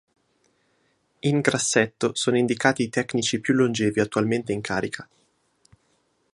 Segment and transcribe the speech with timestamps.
[1.19, 5.07] In grassetto sono indicati i tecnici più longevi attualmente in carica.